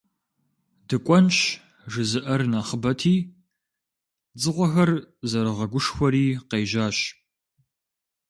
«ДыкӀуэнщ» 0.87 1.37
жызыӀэр 1.91 2.41
нэхъыбэти, 2.51 3.15
дзыгъуэхэр 4.37 4.91
зэрыгъэгушхуэри 5.29 6.25
къежьащ. 6.49 6.97